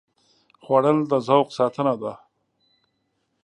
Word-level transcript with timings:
خوړل 0.63 0.99
د 1.11 1.13
ذوق 1.27 1.47
ساتنه 1.57 1.93
ده 2.01 2.13